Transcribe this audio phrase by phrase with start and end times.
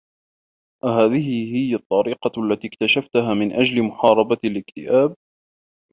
[0.83, 5.15] أهذه هي الطّريقة التي اكتشفتها من أجل محاربة الاكتئاب؟